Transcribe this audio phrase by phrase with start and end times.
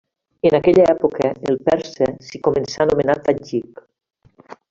[0.49, 3.87] En aquella època el persa s'hi començà a anomenar tadjik.